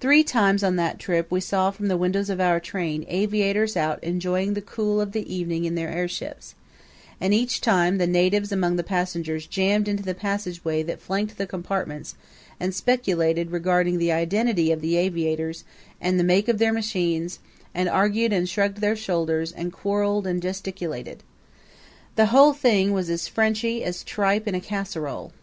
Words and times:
Three 0.00 0.22
times 0.24 0.64
on 0.64 0.76
that 0.76 0.98
trip 0.98 1.30
we 1.30 1.38
saw 1.38 1.70
from 1.70 1.88
the 1.88 1.98
windows 1.98 2.30
of 2.30 2.40
our 2.40 2.58
train 2.58 3.04
aviators 3.08 3.76
out 3.76 4.02
enjoying 4.02 4.54
the 4.54 4.62
cool 4.62 5.02
of 5.02 5.12
the 5.12 5.30
evening 5.30 5.66
in 5.66 5.74
their 5.74 5.90
airships; 5.90 6.54
and 7.20 7.34
each 7.34 7.60
time 7.60 7.98
the 7.98 8.06
natives 8.06 8.52
among 8.52 8.76
the 8.76 8.82
passengers 8.82 9.46
jammed 9.46 9.86
into 9.86 10.02
the 10.02 10.14
passageway 10.14 10.82
that 10.84 10.98
flanked 11.02 11.36
the 11.36 11.46
compartments 11.46 12.14
and 12.58 12.74
speculated 12.74 13.50
regarding 13.50 13.98
the 13.98 14.12
identity 14.12 14.72
of 14.72 14.80
the 14.80 14.96
aviators 14.96 15.64
and 16.00 16.18
the 16.18 16.24
make 16.24 16.48
of 16.48 16.56
their 16.56 16.72
machines, 16.72 17.38
and 17.74 17.86
argued 17.86 18.32
and 18.32 18.48
shrugged 18.48 18.78
their 18.80 18.96
shoulders 18.96 19.52
and 19.52 19.74
quarreled 19.74 20.26
and 20.26 20.40
gesticulated. 20.40 21.22
The 22.16 22.26
whole 22.32 22.54
thing 22.54 22.92
was 22.94 23.10
as 23.10 23.28
Frenchy 23.28 23.84
as 23.84 24.02
tripe 24.04 24.48
in 24.48 24.54
a 24.54 24.60
casserole. 24.62 25.34